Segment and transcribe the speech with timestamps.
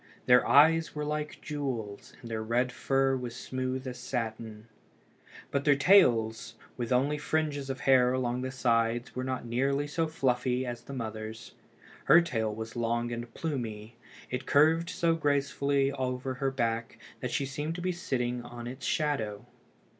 [0.25, 4.65] Their eyes were like jewels, and their red fur was smooth as satin.
[5.51, 10.07] But their tails, with only fringes of hair along the sides, were not nearly so
[10.07, 11.53] fluffy as the mother's.
[12.05, 13.95] Her tail was long and plumy.
[14.31, 18.87] It curved so gracefully over her back that she seemed to be sitting in its
[18.87, 19.45] shadow.